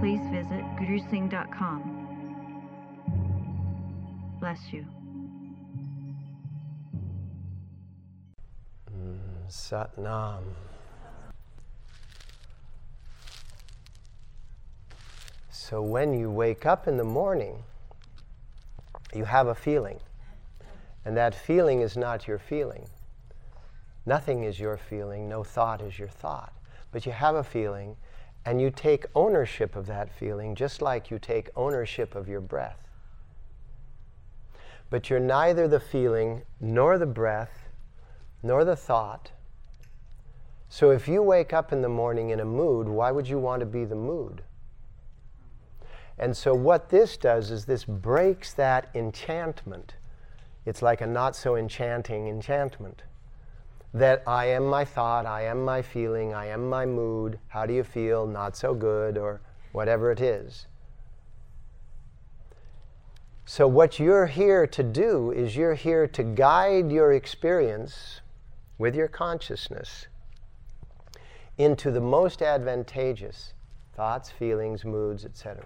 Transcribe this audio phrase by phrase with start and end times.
[0.00, 2.06] please visit gurusingh.com.
[4.40, 4.84] Bless you.
[8.92, 9.18] Mm,
[9.48, 10.42] Satnam.
[15.50, 17.64] So when you wake up in the morning,
[19.14, 19.98] you have a feeling.
[21.04, 22.86] And that feeling is not your feeling.
[24.06, 26.52] Nothing is your feeling, no thought is your thought.
[26.92, 27.96] But you have a feeling,
[28.46, 32.78] and you take ownership of that feeling just like you take ownership of your breath.
[34.88, 37.68] But you're neither the feeling, nor the breath,
[38.44, 39.32] nor the thought.
[40.68, 43.60] So if you wake up in the morning in a mood, why would you want
[43.60, 44.42] to be the mood?
[46.16, 49.96] And so what this does is this breaks that enchantment.
[50.64, 53.02] It's like a not so enchanting enchantment.
[53.94, 57.72] That I am my thought, I am my feeling, I am my mood, how do
[57.72, 59.40] you feel, not so good, or
[59.72, 60.66] whatever it is.
[63.44, 68.20] So, what you're here to do is you're here to guide your experience
[68.76, 70.08] with your consciousness
[71.56, 73.54] into the most advantageous
[73.94, 75.64] thoughts, feelings, moods, etc.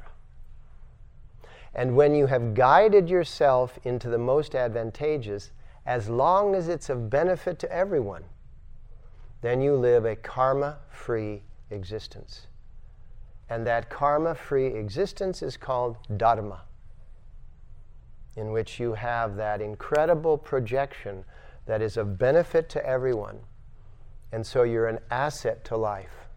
[1.74, 5.50] And when you have guided yourself into the most advantageous,
[5.90, 8.22] as long as it's of benefit to everyone,
[9.40, 12.46] then you live a karma free existence.
[13.48, 16.60] And that karma free existence is called Dharma
[18.36, 21.24] in which you have that incredible projection
[21.66, 23.40] that is of benefit to everyone.
[24.30, 26.28] And so you're an asset to life.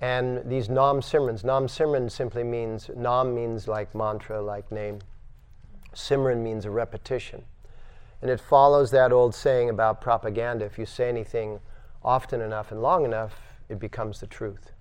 [0.00, 5.00] And these Nam Simrans, Nam Simran simply means, Nam means like mantra, like name.
[5.92, 7.44] Simran means a repetition.
[8.24, 11.60] And it follows that old saying about propaganda if you say anything
[12.02, 13.34] often enough and long enough,
[13.68, 14.72] it becomes the truth.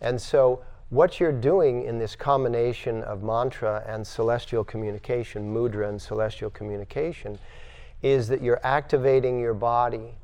[0.00, 6.00] And so what you're doing in this combination of mantra and celestial communication, mudra and
[6.00, 7.38] celestial communication,
[8.00, 10.14] is that you're activating your body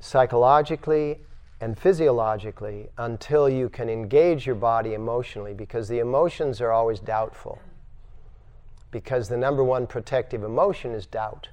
[0.00, 1.20] psychologically
[1.60, 7.60] and physiologically until you can engage your body emotionally because the emotions are always doubtful.
[8.92, 11.48] Because the number one protective emotion is doubt.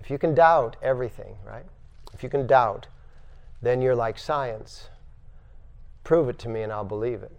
[0.00, 1.66] If you can doubt everything, right?
[2.12, 2.88] If you can doubt,
[3.62, 4.88] then you're like science
[6.06, 7.32] Prove it to me and I'll believe it.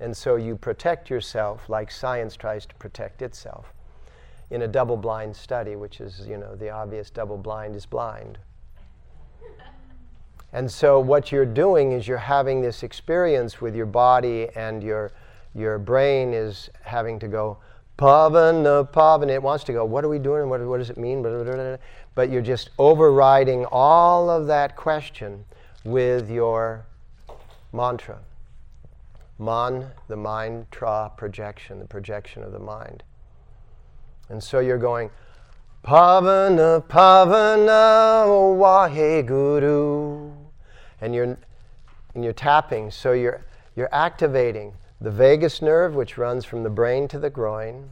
[0.00, 3.74] And so you protect yourself like science tries to protect itself
[4.48, 8.38] in a double blind study, which is, you know, the obvious double blind is blind.
[10.54, 15.12] And so what you're doing is you're having this experience with your body and your,
[15.54, 17.58] your brain is having to go,
[17.98, 19.30] pavana, uh, pavana.
[19.30, 20.48] It wants to go, what are we doing?
[20.48, 21.22] What, what does it mean?
[22.14, 25.44] But you're just overriding all of that question
[25.84, 26.86] with your
[27.72, 28.18] mantra.
[29.38, 33.02] Man, the mind, tra, projection, the projection of the mind.
[34.28, 35.10] And so you're going,
[35.84, 38.26] Pavana, Pavana,
[38.58, 40.34] Waheguru.
[41.00, 41.36] And you're,
[42.14, 43.44] and you're tapping, so you're,
[43.76, 47.90] you're activating the vagus nerve, which runs from the brain to the groin,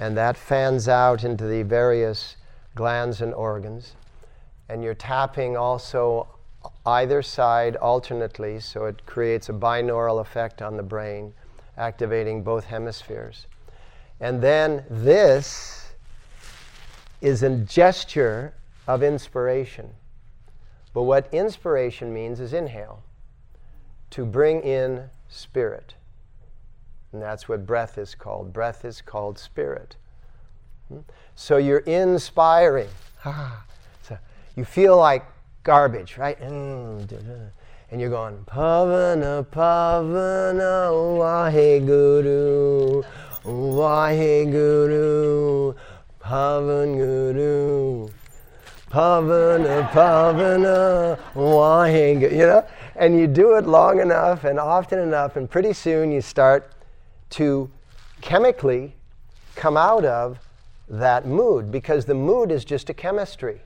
[0.00, 2.36] and that fans out into the various
[2.74, 3.94] glands and organs.
[4.68, 6.28] And you're tapping also
[6.86, 11.34] either side alternately, so it creates a binaural effect on the brain,
[11.76, 13.46] activating both hemispheres.
[14.20, 15.92] And then this
[17.20, 18.54] is a gesture
[18.86, 19.90] of inspiration.
[20.94, 23.02] But what inspiration means is inhale,
[24.10, 25.94] to bring in spirit.
[27.12, 28.52] And that's what breath is called.
[28.52, 29.96] Breath is called spirit.
[30.88, 31.00] Hmm?
[31.34, 32.90] So you're inspiring.
[34.02, 34.18] So
[34.56, 35.24] you feel like
[35.62, 36.38] garbage, right?
[36.40, 37.10] And
[37.96, 43.04] you're going, Pavana, Pavana, Waheguru,
[43.44, 44.94] Waheguru,
[46.20, 48.08] Pavan Guru,
[48.90, 52.64] Pavana, Pavana, Waheguru, you know?
[52.96, 56.70] And you do it long enough and often enough, and pretty soon you start
[57.30, 57.70] to
[58.20, 58.94] chemically
[59.54, 60.38] come out of
[60.88, 63.60] that mood because the mood is just a chemistry.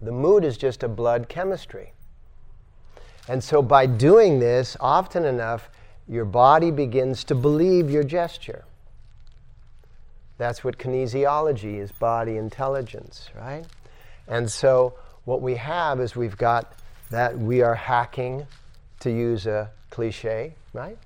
[0.00, 1.92] The mood is just a blood chemistry.
[3.28, 5.68] And so by doing this often enough,
[6.08, 8.64] your body begins to believe your gesture.
[10.38, 13.66] That's what kinesiology is body intelligence, right?
[14.26, 14.94] And so
[15.24, 16.72] what we have is we've got
[17.10, 18.46] that we are hacking,
[19.00, 20.96] to use a cliche, right?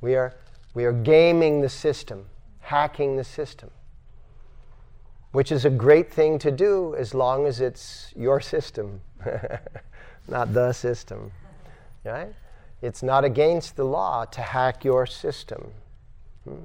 [0.00, 0.34] We are,
[0.74, 2.26] we are gaming the system,
[2.60, 3.70] hacking the system,
[5.32, 9.00] which is a great thing to do as long as it's your system,
[10.28, 11.32] not the system,
[12.04, 12.34] right?
[12.82, 15.72] It's not against the law to hack your system.
[16.44, 16.64] Hmm?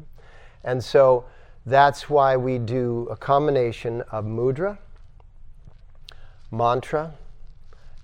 [0.64, 1.26] And so
[1.66, 4.78] that's why we do a combination of mudra,
[6.52, 7.14] mantra,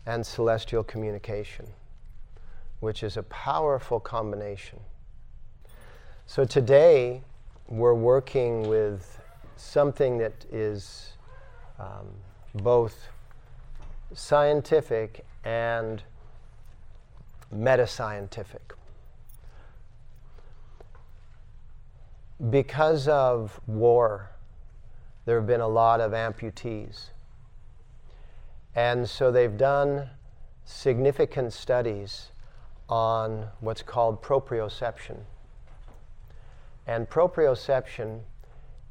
[0.05, 1.67] and celestial communication,
[2.79, 4.79] which is a powerful combination.
[6.25, 7.23] So today,
[7.67, 9.19] we're working with
[9.57, 11.13] something that is
[11.79, 12.07] um,
[12.55, 13.07] both
[14.13, 16.03] scientific and
[17.53, 18.75] metascientific.
[22.49, 24.31] Because of war,
[25.25, 27.09] there have been a lot of amputees.
[28.75, 30.09] And so they've done
[30.65, 32.31] significant studies
[32.89, 35.19] on what's called proprioception.
[36.87, 38.21] And proprioception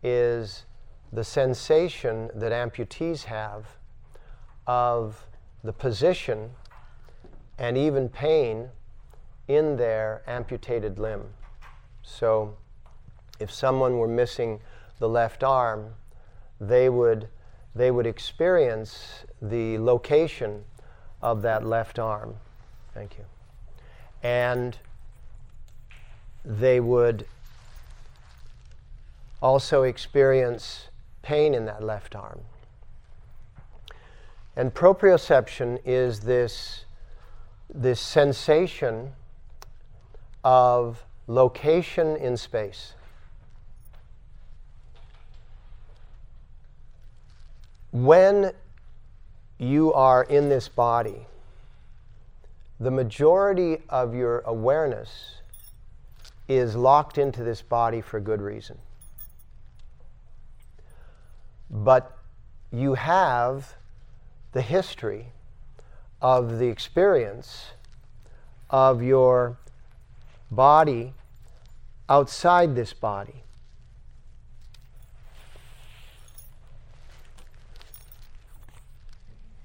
[0.02, 0.64] is
[1.12, 3.66] the sensation that amputees have
[4.66, 5.26] of
[5.64, 6.50] the position
[7.58, 8.68] and even pain
[9.48, 11.24] in their amputated limb.
[12.02, 12.56] So,
[13.38, 14.60] if someone were missing
[14.98, 15.94] the left arm,
[16.60, 17.28] they would,
[17.74, 20.64] they would experience the location
[21.22, 22.36] of that left arm.
[22.94, 23.24] Thank you.
[24.22, 24.76] And
[26.44, 27.26] they would
[29.42, 30.88] also experience
[31.22, 32.40] pain in that left arm.
[34.56, 36.84] And proprioception is this,
[37.72, 39.12] this sensation
[40.44, 42.94] of location in space.
[47.92, 48.52] When
[49.58, 51.26] you are in this body,
[52.78, 55.36] the majority of your awareness
[56.48, 58.78] is locked into this body for good reason.
[61.70, 62.16] But
[62.72, 63.74] you have
[64.52, 65.32] the history
[66.20, 67.66] of the experience
[68.68, 69.56] of your
[70.50, 71.14] body
[72.08, 73.44] outside this body.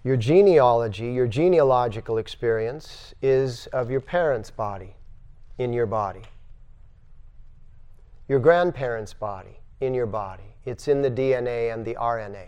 [0.03, 4.93] Your genealogy, your genealogical experience is of your parents' body
[5.57, 6.21] in your body,
[8.27, 10.55] your grandparents' body in your body.
[10.65, 12.47] It's in the DNA and the RNA.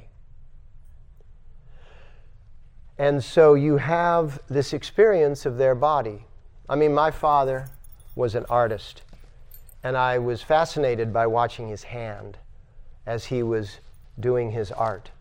[2.97, 6.25] And so you have this experience of their body.
[6.67, 7.67] I mean, my father
[8.15, 9.03] was an artist,
[9.83, 12.37] and I was fascinated by watching his hand
[13.05, 13.79] as he was
[14.19, 15.11] doing his art.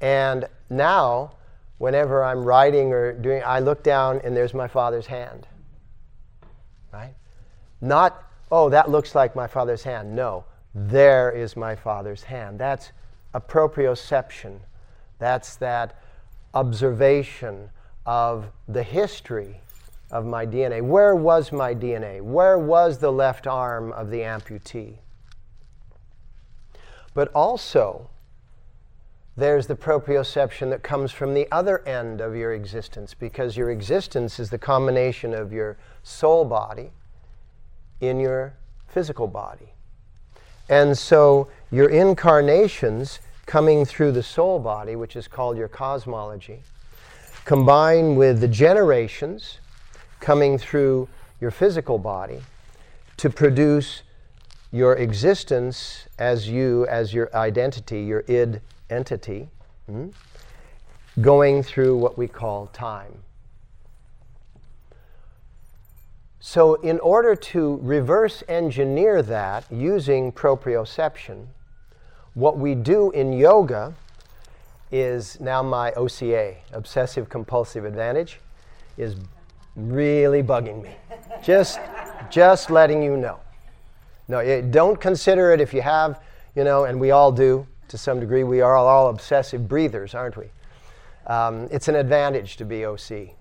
[0.00, 1.32] And now,
[1.78, 5.46] whenever I'm writing or doing, I look down and there's my father's hand.
[6.92, 7.14] Right?
[7.80, 10.14] Not, oh, that looks like my father's hand.
[10.14, 10.44] No,
[10.86, 12.58] there is my father's hand.
[12.58, 12.92] That's
[13.34, 14.60] a proprioception.
[15.18, 16.00] That's that
[16.54, 17.70] observation
[18.06, 19.60] of the history
[20.10, 20.80] of my DNA.
[20.82, 22.22] Where was my DNA?
[22.22, 24.98] Where was the left arm of the amputee?
[27.12, 28.08] But also,
[29.36, 34.38] there's the proprioception that comes from the other end of your existence because your existence
[34.38, 36.90] is the combination of your soul body
[38.00, 38.54] in your
[38.86, 39.72] physical body.
[40.68, 46.62] And so your incarnations coming through the soul body, which is called your cosmology,
[47.44, 49.60] combine with the generations
[50.20, 51.08] coming through
[51.40, 52.40] your physical body
[53.16, 54.02] to produce
[54.70, 58.60] your existence as you, as your identity, your id
[58.90, 59.48] entity
[59.86, 60.08] hmm,
[61.20, 63.22] going through what we call time.
[66.40, 71.46] So, in order to reverse engineer that using proprioception,
[72.34, 73.92] what we do in yoga
[74.92, 78.38] is now my OCA, obsessive compulsive advantage,
[78.96, 79.16] is
[79.74, 80.90] really bugging me.
[81.42, 81.80] just,
[82.30, 83.40] just letting you know.
[84.28, 86.20] No, don't consider it if you have,
[86.54, 88.44] you know, and we all do to some degree.
[88.44, 90.46] We are all obsessive breathers, aren't we?
[91.26, 93.37] Um, it's an advantage to be OC.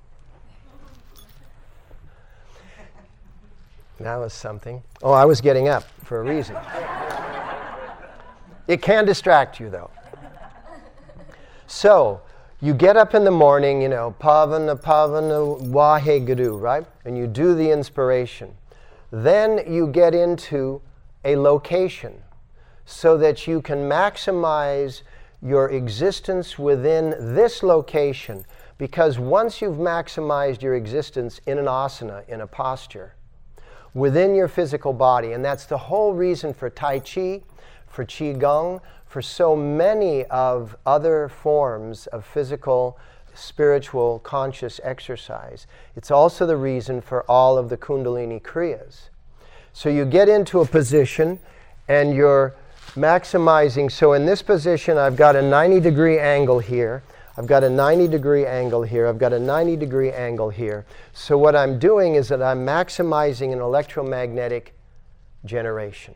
[3.99, 4.83] That was something.
[5.01, 6.55] Oh, I was getting up for a reason.
[8.67, 9.89] it can distract you, though.
[11.65, 12.21] So,
[12.59, 16.85] you get up in the morning, you know, Pavana Pavana Waheguru, right?
[17.05, 18.53] And you do the inspiration.
[19.11, 20.81] Then you get into
[21.23, 22.13] a location
[22.85, 25.01] so that you can maximize
[25.41, 28.45] your existence within this location.
[28.77, 33.13] Because once you've maximized your existence in an asana, in a posture,
[33.97, 37.41] within your physical body, and that's the whole reason for Tai Chi,
[37.87, 42.99] for Qigong, for so many of other forms of physical,
[43.33, 45.65] spiritual, conscious exercise.
[45.95, 49.09] It's also the reason for all of the Kundalini Kriyas.
[49.73, 51.39] So you get into a position
[51.87, 52.53] and you're
[52.95, 53.91] maximizing.
[53.91, 57.01] So in this position, I've got a 90 degree angle here.
[57.37, 59.05] I've got a 90 degree angle here.
[59.05, 60.85] I've got a 90 degree angle here.
[61.13, 64.73] So what I'm doing is that I'm maximizing an electromagnetic
[65.45, 66.15] generation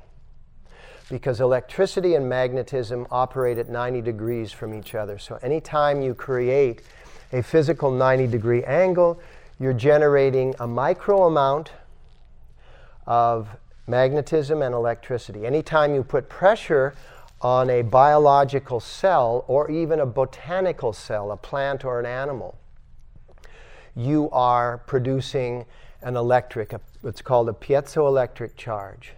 [1.12, 5.20] because electricity and magnetism operate at 90 degrees from each other.
[5.20, 6.82] So anytime you create
[7.32, 9.20] a physical 90 degree angle,
[9.60, 11.72] you're generating a micro amount
[13.06, 13.48] of
[13.86, 15.46] magnetism and electricity.
[15.46, 16.96] Anytime you put pressure
[17.42, 22.56] on a biological cell or even a botanical cell, a plant or an animal,
[23.96, 25.66] you are producing
[26.02, 29.14] an electric, a, what's called a piezoelectric charge.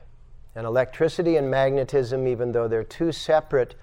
[0.56, 3.76] And electricity and magnetism, even though they're two separate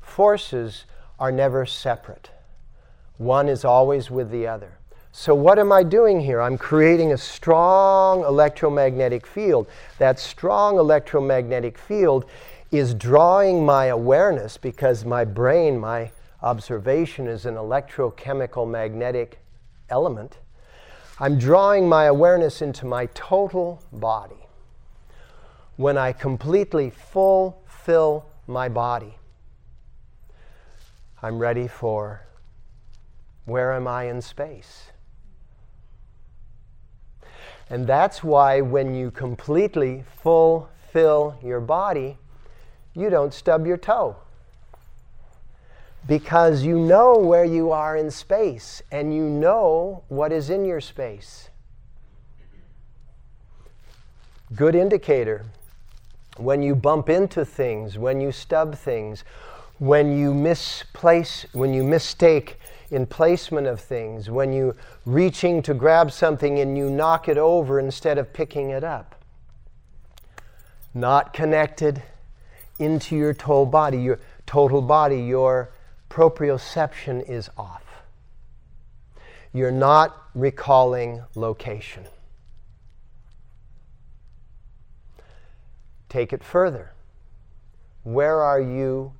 [0.00, 0.84] forces,
[1.18, 2.30] are never separate.
[3.18, 4.78] One is always with the other.
[5.12, 6.42] So, what am I doing here?
[6.42, 9.68] I'm creating a strong electromagnetic field.
[9.98, 12.24] That strong electromagnetic field
[12.78, 16.10] is drawing my awareness because my brain, my
[16.42, 19.40] observation is an electrochemical magnetic
[19.88, 20.38] element.
[21.18, 24.46] I'm drawing my awareness into my total body
[25.76, 29.14] when I completely fulfill my body.
[31.22, 32.26] I'm ready for
[33.44, 34.90] where am I in space?
[37.70, 42.18] And that's why when you completely fulfill your body,
[42.94, 44.16] you don't stub your toe.
[46.06, 50.80] Because you know where you are in space and you know what is in your
[50.80, 51.48] space.
[54.54, 55.46] Good indicator
[56.36, 59.24] when you bump into things, when you stub things,
[59.78, 62.60] when you misplace, when you mistake
[62.90, 64.74] in placement of things, when you
[65.06, 69.14] reaching to grab something and you knock it over instead of picking it up.
[70.92, 72.02] Not connected
[72.78, 75.70] into your total body, your total body, your
[76.10, 77.84] proprioception is off.
[79.52, 82.04] You're not recalling location.
[86.08, 86.92] Take it further.
[88.02, 89.12] Where are you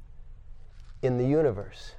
[1.02, 1.94] in the universe?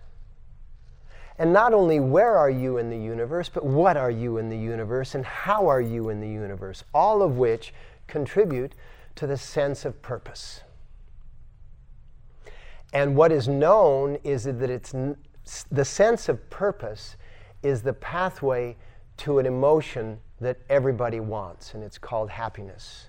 [1.37, 4.57] And not only where are you in the universe, but what are you in the
[4.57, 6.83] universe and how are you in the universe?
[6.93, 7.73] All of which
[8.07, 8.73] contribute
[9.15, 10.61] to the sense of purpose.
[12.95, 14.93] And what is known is that it's
[15.69, 17.17] the sense of purpose
[17.61, 18.77] is the pathway
[19.17, 23.07] to an emotion that everybody wants, and it's called happiness.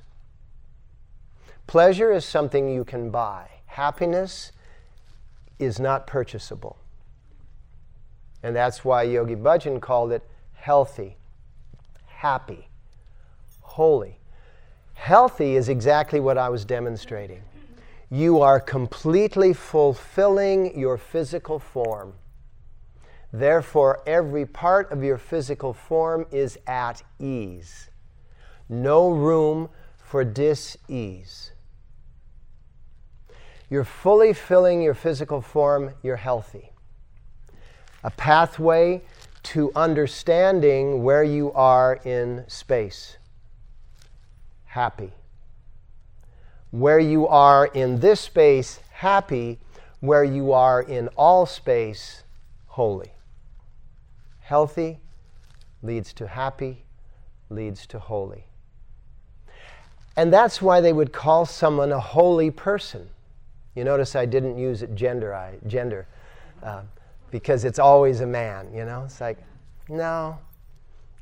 [1.68, 3.48] Pleasure is something you can buy.
[3.66, 4.50] Happiness
[5.60, 6.78] is not purchasable.
[8.42, 11.16] And that's why Yogi Bhajan called it healthy,
[12.06, 12.68] happy,
[13.60, 14.18] holy.
[14.94, 17.42] Healthy is exactly what I was demonstrating.
[18.10, 22.14] You are completely fulfilling your physical form.
[23.32, 27.90] Therefore, every part of your physical form is at ease.
[28.68, 31.50] No room for dis ease.
[33.68, 36.70] You're fully filling your physical form, you're healthy.
[38.04, 39.02] A pathway
[39.42, 43.16] to understanding where you are in space.
[44.64, 45.12] Happy.
[46.70, 49.58] Where you are in this space, happy.
[50.00, 52.22] Where you are in all space,
[52.66, 53.12] holy.
[54.40, 54.98] Healthy
[55.82, 56.84] leads to happy,
[57.50, 58.44] leads to holy.
[60.16, 63.08] And that's why they would call someone a holy person.
[63.74, 66.06] You notice I didn't use gender, I, gender
[66.62, 66.82] uh,
[67.30, 69.04] because it's always a man, you know?
[69.04, 69.38] It's like,
[69.88, 70.38] no,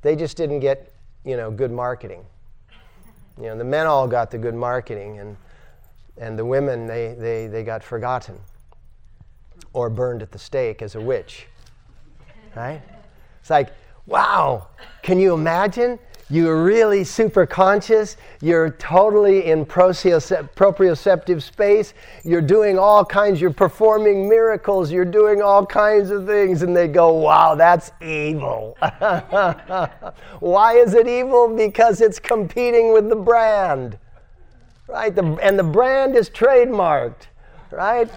[0.03, 0.93] they just didn't get,
[1.25, 2.25] you know, good marketing.
[3.37, 5.37] You know, the men all got the good marketing, and,
[6.17, 8.38] and the women, they, they, they got forgotten
[9.73, 11.47] or burned at the stake as a witch,
[12.55, 12.81] right?
[13.41, 13.73] It's like,
[14.07, 14.69] wow,
[15.03, 15.99] can you imagine?
[16.35, 18.17] You're really super conscious.
[18.41, 21.95] You're totally in proprioceptive space.
[22.25, 24.91] You're doing all kinds, you're performing miracles.
[24.91, 26.62] You're doing all kinds of things.
[26.62, 28.76] And they go, wow, that's evil.
[30.41, 31.55] Why is it evil?
[31.55, 33.97] Because it's competing with the brand,
[34.88, 35.14] right?
[35.14, 37.29] The, and the brand is trademarked,
[37.71, 38.11] right?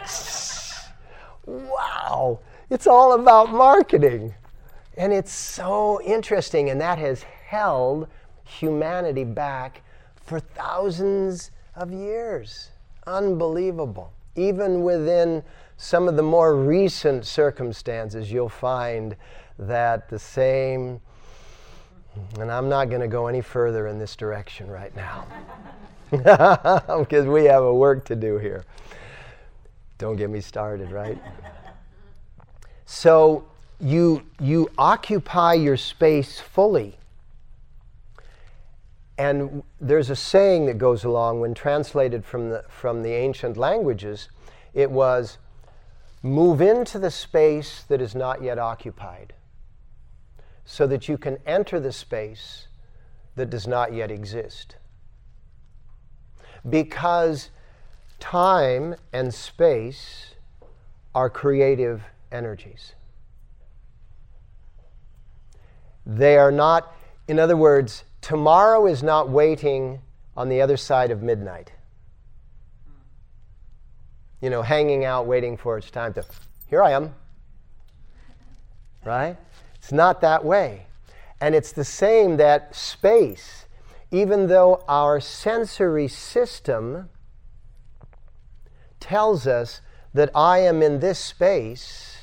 [1.45, 2.39] wow.
[2.71, 4.33] It's all about marketing.
[4.97, 8.07] And it's so interesting, and that has held
[8.43, 9.81] humanity back
[10.25, 12.71] for thousands of years.
[13.05, 14.11] Unbelievable.
[14.35, 15.41] Even within
[15.77, 19.15] some of the more recent circumstances, you'll find
[19.57, 20.99] that the same,
[22.37, 25.25] and I'm not going to go any further in this direction right now
[26.11, 28.65] because we have a work to do here.
[29.97, 31.17] Don't get me started, right?
[32.85, 33.45] So
[33.79, 36.97] you, you occupy your space fully.
[39.17, 44.29] And there's a saying that goes along when translated from the, from the ancient languages.
[44.74, 45.39] It was,
[46.21, 49.33] move into the space that is not yet occupied
[50.65, 52.67] so that you can enter the space
[53.36, 54.75] that does not yet exist.
[56.67, 57.50] Because
[58.19, 60.36] time and space
[61.15, 62.93] are creative energies.
[66.05, 66.93] They are not,
[67.27, 70.01] in other words, tomorrow is not waiting
[70.36, 71.72] on the other side of midnight.
[74.41, 76.25] You know, hanging out, waiting for its time to,
[76.69, 77.15] here I am.
[79.05, 79.38] Right?
[79.75, 80.88] It's not that way.
[81.39, 83.65] And it's the same that space,
[84.12, 87.10] even though our sensory system
[89.00, 89.79] tells us
[90.13, 92.17] that I am in this space,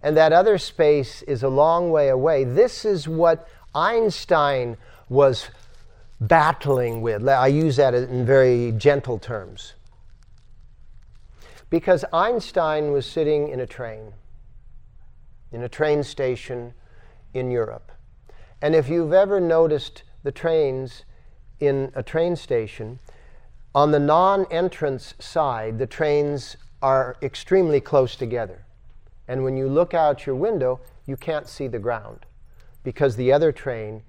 [0.00, 2.44] and that other space is a long way away.
[2.44, 4.78] This is what Einstein
[5.10, 5.50] was
[6.18, 7.28] battling with.
[7.28, 9.74] I use that in very gentle terms.
[11.68, 14.14] Because Einstein was sitting in a train,
[15.52, 16.72] in a train station
[17.34, 17.92] in Europe.
[18.62, 21.04] And if you've ever noticed the trains
[21.60, 22.98] in a train station,
[23.74, 28.64] on the non entrance side, the trains are extremely close together.
[29.28, 32.24] And when you look out your window, you can't see the ground
[32.86, 34.00] because the other train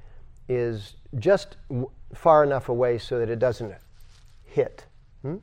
[0.47, 1.57] is just
[2.13, 3.73] far enough away so that it doesn't
[4.45, 4.85] hit.
[5.23, 5.37] Hmm?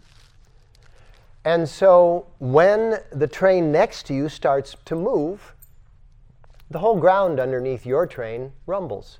[1.44, 5.52] And so when the train next to you starts to move,
[6.70, 9.18] the whole ground underneath your train rumbles.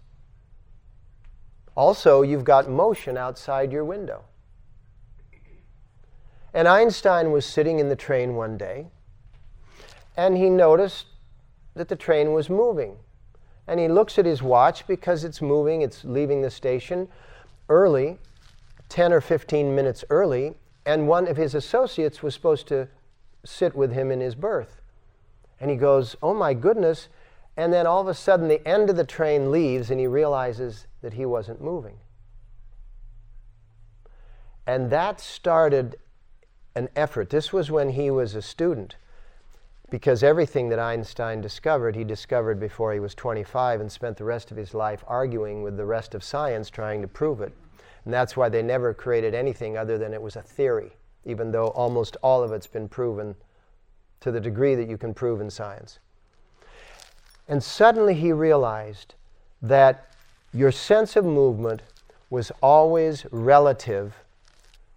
[1.75, 4.23] Also, you've got motion outside your window.
[6.55, 8.87] And Einstein was sitting in the train one day
[10.17, 11.07] and he noticed
[11.75, 12.99] that the train was moving.
[13.67, 17.09] And he looks at his watch because it's moving, it's leaving the station
[17.69, 18.19] early,
[18.89, 22.89] 10 or 15 minutes early, and one of his associates was supposed to
[23.45, 24.81] sit with him in his berth.
[25.61, 27.09] And he goes, Oh my goodness.
[27.57, 30.87] And then all of a sudden, the end of the train leaves, and he realizes
[31.03, 31.99] that he wasn't moving.
[34.67, 35.97] And that started
[36.75, 37.31] an effort.
[37.31, 38.97] This was when he was a student
[39.95, 44.51] because everything that Einstein discovered, he discovered before he was 25 and spent the rest
[44.51, 47.53] of his life arguing with the rest of science trying to prove it.
[48.05, 51.69] And that's why they never created anything other than it was a theory, even though
[51.69, 53.37] almost all of it's been proven
[54.19, 56.01] to the degree that you can prove in science.
[57.47, 59.15] And suddenly he realized
[59.63, 60.13] that
[60.53, 61.83] your sense of movement
[62.31, 64.25] was always relative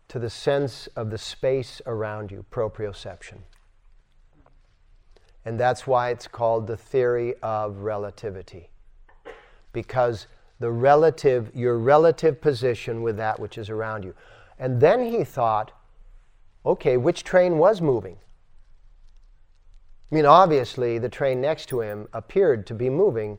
[0.08, 3.42] to the sense of the space around you, proprioception.
[5.48, 8.70] And that's why it's called the theory of relativity.
[9.72, 10.28] Because
[10.60, 14.14] the relative, your relative position with that which is around you.
[14.60, 15.72] And then he thought,
[16.66, 18.18] okay, which train was moving?
[20.12, 23.38] I mean, obviously, the train next to him appeared to be moving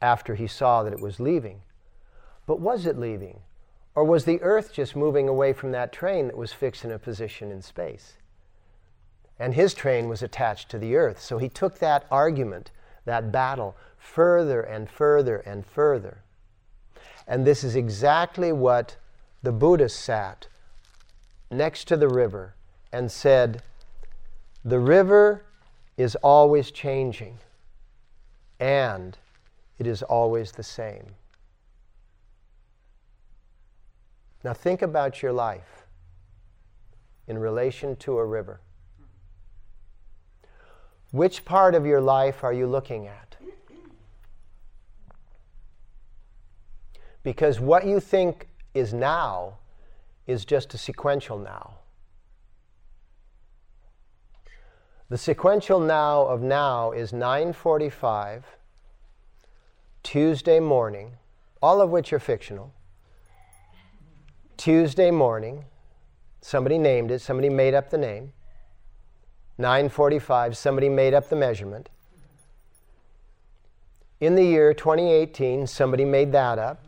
[0.00, 1.60] after he saw that it was leaving.
[2.46, 3.40] But was it leaving?
[3.94, 6.98] Or was the earth just moving away from that train that was fixed in a
[6.98, 8.14] position in space?
[9.38, 11.20] And his train was attached to the earth.
[11.20, 12.70] So he took that argument,
[13.04, 16.18] that battle, further and further and further.
[17.26, 18.96] And this is exactly what
[19.42, 20.46] the Buddha sat
[21.50, 22.54] next to the river
[22.92, 23.62] and said,
[24.64, 25.44] The river
[25.96, 27.38] is always changing,
[28.60, 29.16] and
[29.78, 31.14] it is always the same.
[34.44, 35.86] Now think about your life
[37.26, 38.60] in relation to a river.
[41.14, 43.36] Which part of your life are you looking at?
[47.22, 49.58] Because what you think is now
[50.26, 51.76] is just a sequential now.
[55.08, 58.42] The sequential now of now is 9:45
[60.02, 61.16] Tuesday morning,
[61.62, 62.72] all of which are fictional.
[64.56, 65.66] Tuesday morning,
[66.40, 68.32] somebody named it, somebody made up the name.
[69.58, 71.88] 9:45, somebody made up the measurement.
[74.20, 76.82] In the year 2018, somebody made that up.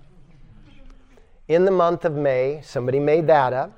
[1.48, 3.72] In the month of May, somebody made that up.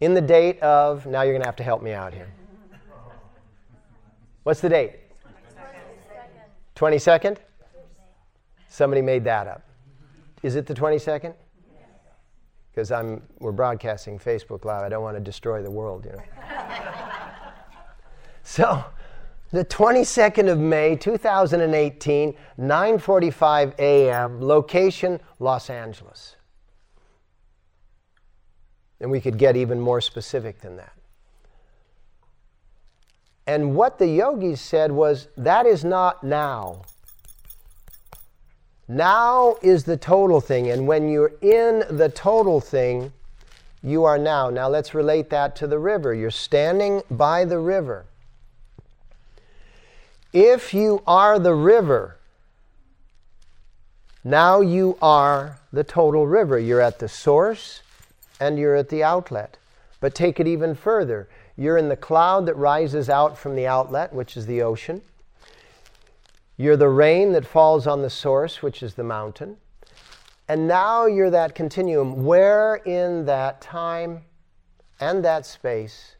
[0.00, 2.32] In the date of, now you're going to have to help me out here.
[4.42, 4.96] What's the date?
[6.74, 7.36] 22nd?
[8.68, 9.62] Somebody made that up.
[10.42, 11.34] Is it the 22nd?
[12.70, 14.82] Because I'm we're broadcasting Facebook Live.
[14.82, 16.86] I don't want to destroy the world, you know.
[18.42, 18.84] so,
[19.52, 24.40] the 22nd of May, 2018, 9:45 a.m.
[24.40, 26.36] Location Los Angeles.
[29.00, 30.92] And we could get even more specific than that.
[33.46, 36.82] And what the yogis said was that is not now.
[38.86, 40.70] Now is the total thing.
[40.70, 43.12] And when you're in the total thing,
[43.82, 44.50] you are now.
[44.50, 46.14] Now let's relate that to the river.
[46.14, 48.06] You're standing by the river.
[50.32, 52.16] If you are the river,
[54.22, 56.58] now you are the total river.
[56.58, 57.82] You're at the source
[58.38, 59.56] and you're at the outlet.
[59.98, 61.28] But take it even further.
[61.56, 65.02] You're in the cloud that rises out from the outlet, which is the ocean.
[66.56, 69.56] You're the rain that falls on the source, which is the mountain.
[70.46, 74.22] And now you're that continuum where in that time
[75.00, 76.16] and that space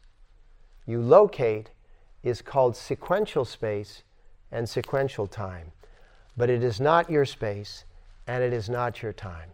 [0.85, 1.69] you locate
[2.23, 4.03] is called sequential space
[4.51, 5.71] and sequential time.
[6.37, 7.85] But it is not your space
[8.27, 9.49] and it is not your time.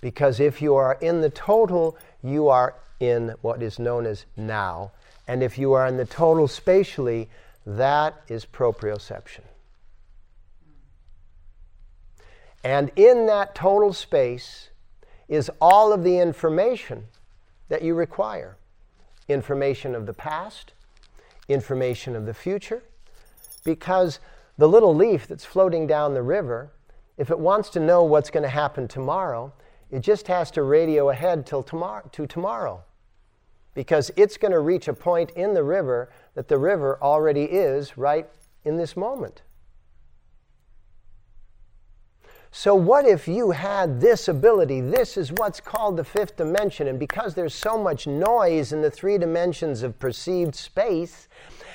[0.00, 4.92] Because if you are in the total, you are in what is known as now.
[5.28, 7.28] And if you are in the total spatially,
[7.66, 9.42] that is proprioception.
[12.64, 14.70] And in that total space
[15.28, 17.06] is all of the information
[17.68, 18.56] that you require
[19.28, 20.72] information of the past,
[21.48, 22.82] information of the future,
[23.64, 24.20] because
[24.58, 26.72] the little leaf that's floating down the river,
[27.16, 29.52] if it wants to know what's going to happen tomorrow,
[29.90, 32.82] it just has to radio ahead till tomorrow, to tomorrow.
[33.74, 37.96] Because it's going to reach a point in the river that the river already is
[37.96, 38.28] right
[38.64, 39.42] in this moment.
[42.54, 44.82] So, what if you had this ability?
[44.82, 46.86] This is what's called the fifth dimension.
[46.86, 51.28] And because there's so much noise in the three dimensions of perceived space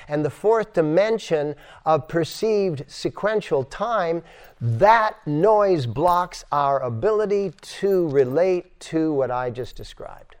[0.06, 4.22] and the fourth dimension of perceived sequential time,
[4.60, 10.36] that noise blocks our ability to relate to what I just described,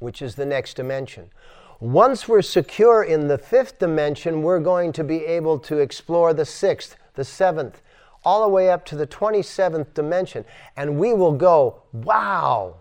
[0.00, 1.30] which is the next dimension.
[1.80, 6.44] Once we're secure in the fifth dimension, we're going to be able to explore the
[6.44, 7.80] sixth, the seventh,
[8.26, 10.44] all the way up to the 27th dimension.
[10.76, 12.78] And we will go, wow,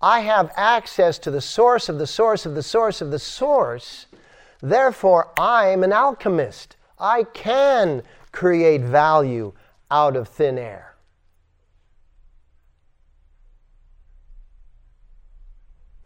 [0.00, 4.06] I have access to the source of the source of the source of the source.
[4.62, 6.76] Therefore, I'm an alchemist.
[6.98, 8.02] I can
[8.32, 9.52] create value
[9.90, 10.94] out of thin air.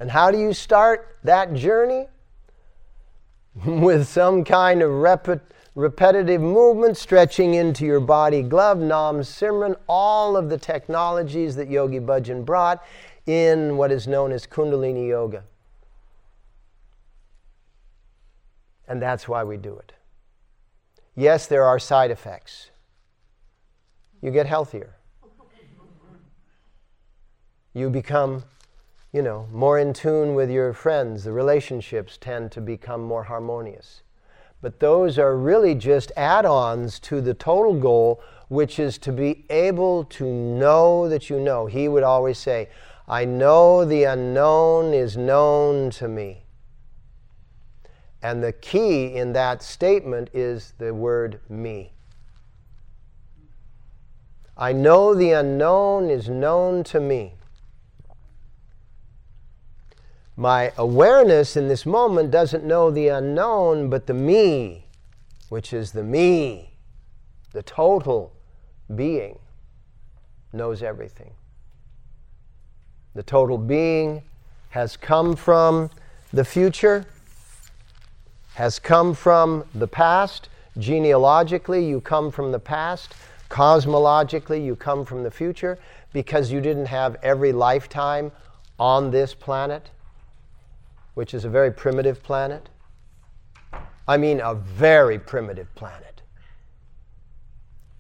[0.01, 2.09] And how do you start that journey?
[3.65, 10.37] With some kind of repetition repetitive movement, stretching into your body glove, Nam Simran, all
[10.37, 12.85] of the technologies that Yogi Bhajan brought
[13.27, 15.45] in what is known as Kundalini Yoga.
[18.87, 19.93] And that's why we do it.
[21.15, 22.71] Yes, there are side effects.
[24.21, 24.97] You get healthier.
[27.75, 28.45] You become,
[29.13, 31.25] you know, more in tune with your friends.
[31.25, 34.03] The relationships tend to become more harmonious.
[34.63, 39.45] But those are really just add ons to the total goal, which is to be
[39.51, 41.67] able to know that you know.
[41.67, 42.69] He would always say,
[43.09, 46.45] I know the unknown is known to me.
[48.23, 51.93] And the key in that statement is the word me.
[54.57, 57.35] I know the unknown is known to me.
[60.37, 64.87] My awareness in this moment doesn't know the unknown, but the me,
[65.51, 66.71] which is the me,
[67.53, 68.33] the total
[68.95, 69.39] being,
[70.53, 71.33] knows everything.
[73.15, 74.23] The total being
[74.71, 75.91] has come from
[76.33, 77.05] the future,
[78.55, 80.49] has come from the past.
[80.79, 83.15] Genealogically, you come from the past.
[83.51, 85.79] Cosmologically, you come from the future
[86.15, 88.33] because you didn't have every lifetime
[88.79, 89.91] on this planet,
[91.15, 92.69] which is a very primitive planet.
[94.09, 96.23] I mean, a very primitive planet.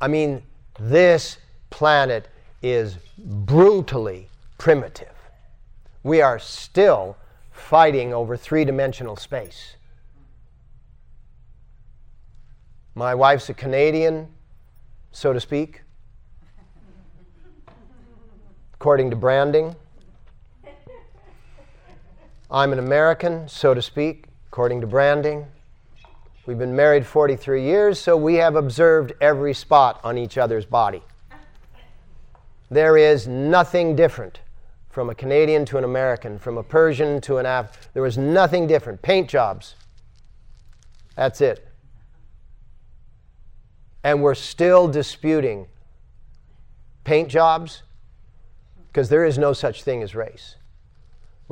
[0.00, 0.42] I mean,
[0.80, 1.38] this
[1.70, 2.28] planet
[2.62, 5.14] is brutally primitive.
[6.02, 7.16] We are still
[7.50, 9.76] fighting over three dimensional space.
[12.94, 14.28] My wife's a Canadian,
[15.12, 15.82] so to speak,
[18.74, 19.76] according to branding.
[22.52, 25.46] I'm an American, so to speak, according to branding.
[26.44, 31.02] We've been married 43 years, so we have observed every spot on each other's body.
[32.70, 34.40] There is nothing different
[34.90, 37.88] from a Canadian to an American, from a Persian to an Af.
[37.94, 39.00] There was nothing different.
[39.00, 39.74] Paint jobs.
[41.16, 41.66] That's it.
[44.04, 45.68] And we're still disputing
[47.04, 47.82] paint jobs
[48.88, 50.56] because there is no such thing as race.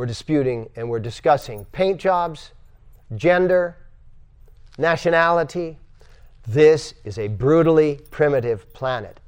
[0.01, 2.53] We're disputing and we're discussing paint jobs,
[3.17, 3.77] gender,
[4.79, 5.79] nationality.
[6.49, 9.21] This is a brutally primitive planet.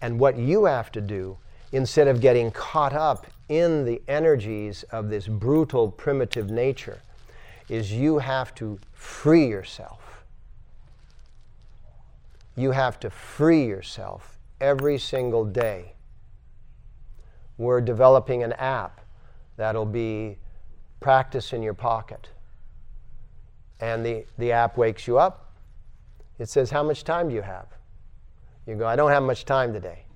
[0.00, 1.36] And what you have to do,
[1.72, 7.02] instead of getting caught up in the energies of this brutal, primitive nature,
[7.68, 10.24] is you have to free yourself.
[12.56, 15.92] You have to free yourself every single day.
[17.58, 19.02] We're developing an app
[19.56, 20.38] that'll be
[21.00, 22.28] practice in your pocket
[23.80, 25.52] and the, the app wakes you up.
[26.38, 27.66] It says, How much time do you have?
[28.66, 30.06] You go, I don't have much time today.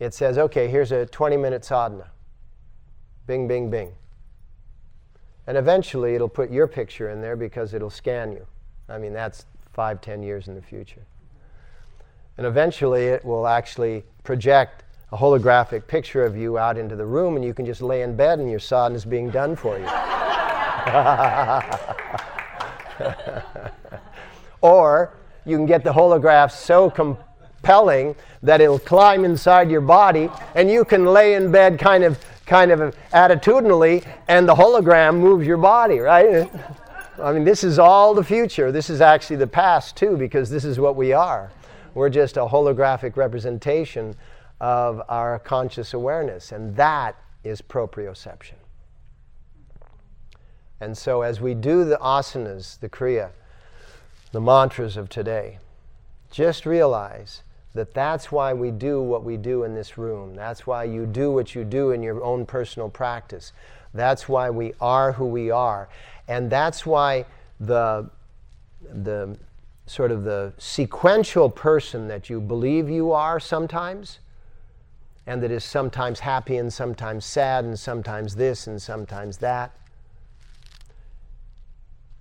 [0.00, 2.10] It says, Okay, here's a 20 minute sadhana.
[3.26, 3.92] Bing, bing, bing.
[5.46, 8.46] And eventually it'll put your picture in there because it'll scan you.
[8.88, 11.06] I mean, that's five, ten years in the future.
[12.36, 14.83] And eventually it will actually project
[15.14, 18.16] a holographic picture of you out into the room, and you can just lay in
[18.16, 19.84] bed and your sadhana is being done for you.
[24.60, 30.68] or you can get the holograph so compelling that it'll climb inside your body and
[30.68, 35.58] you can lay in bed kind of kind of attitudinally and the hologram moves your
[35.58, 36.50] body, right?
[37.22, 38.72] I mean, this is all the future.
[38.72, 41.52] This is actually the past too because this is what we are.
[41.94, 44.16] We're just a holographic representation
[44.60, 48.54] of our conscious awareness and that is proprioception.
[50.80, 53.30] And so, as we do the asanas, the kriya,
[54.32, 55.58] the mantras of today,
[56.30, 57.42] just realize
[57.74, 60.34] that that's why we do what we do in this room.
[60.34, 63.52] That's why you do what you do in your own personal practice.
[63.92, 65.88] That's why we are who we are.
[66.28, 67.26] And that's why
[67.60, 68.10] the,
[68.82, 69.36] the
[69.86, 74.18] sort of the sequential person that you believe you are sometimes,
[75.26, 79.72] and that is sometimes happy and sometimes sad and sometimes this and sometimes that,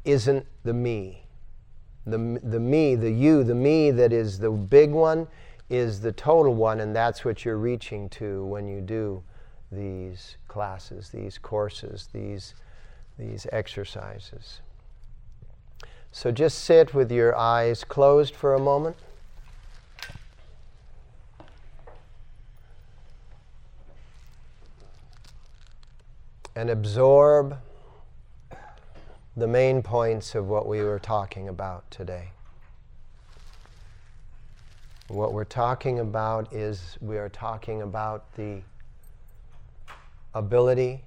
[0.05, 1.25] isn't the me.
[2.05, 5.27] The, the me, the you, the me that is the big one
[5.69, 9.23] is the total one, and that's what you're reaching to when you do
[9.71, 12.53] these classes, these courses, these,
[13.17, 14.59] these exercises.
[16.11, 18.97] So just sit with your eyes closed for a moment.
[26.55, 27.57] And absorb
[29.35, 32.29] the main points of what we were talking about today.
[35.07, 38.61] What we're talking about is we are talking about the
[40.35, 41.03] ability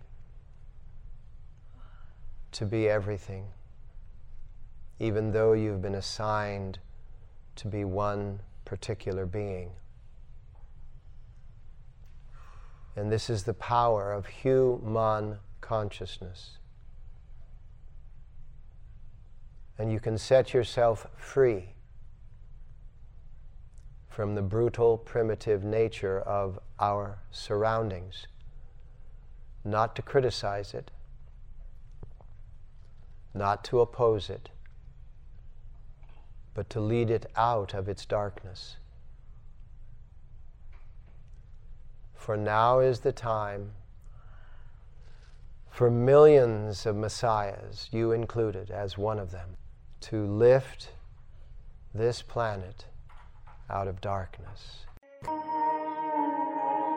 [2.53, 3.45] to be everything,
[4.99, 6.79] even though you've been assigned
[7.57, 9.71] to be one particular being.
[12.97, 16.59] And this is the power of human consciousness
[19.79, 21.75] and you can set yourself free
[24.09, 28.27] from the brutal, primitive nature of our surroundings.
[29.65, 30.91] Not to criticize it,
[33.35, 34.49] not to oppose it,
[36.55, 38.77] but to lead it out of its darkness.
[42.27, 43.71] For now is the time
[45.71, 49.51] for millions of messiahs, you included as one of them
[50.01, 50.91] to lift
[51.95, 52.87] this planet
[53.71, 54.87] out of darkness.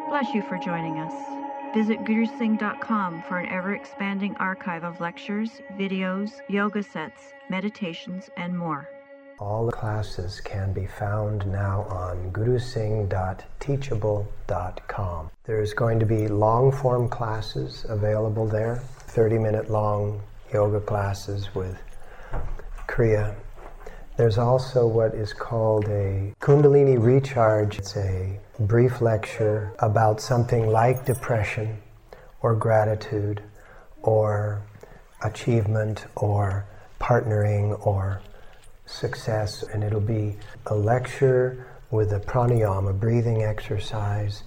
[0.08, 1.14] Bless you for joining us.
[1.76, 8.90] Visit gurusingh.com for an ever expanding archive of lectures, videos, yoga sets, meditations, and more.
[9.42, 15.32] All the classes can be found now on gurusingh.teachable.com.
[15.46, 20.22] There's going to be long form classes available there, 30 minute long
[20.54, 21.78] yoga classes with
[22.90, 23.34] Kriya.
[24.18, 27.80] There's also what is called a Kundalini Recharge.
[27.80, 31.78] It's a brief lecture about something like depression
[32.42, 33.42] or gratitude
[34.02, 34.62] or
[35.24, 36.66] achievement or
[37.00, 38.22] partnering or
[38.90, 39.64] success.
[39.64, 44.44] And it'll be a lecture with a pranayama, breathing exercise,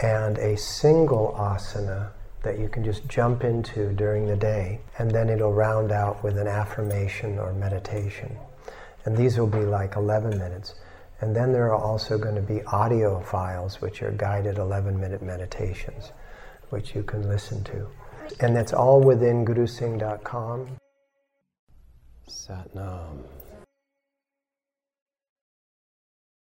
[0.00, 2.10] and a single asana
[2.42, 4.80] that you can just jump into during the day.
[4.98, 8.36] And then it'll round out with an affirmation or meditation.
[9.04, 10.74] And these will be like 11 minutes.
[11.20, 15.22] And then there are also going to be audio files, which are guided 11 minute
[15.22, 16.10] meditations,
[16.70, 17.86] which you can listen to.
[18.40, 20.78] And that's all within gurusingh.com.
[22.28, 23.24] Satnam.